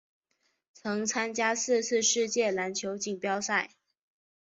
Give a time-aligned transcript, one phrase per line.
[0.73, 3.69] 曾参加四次世界篮球锦标赛。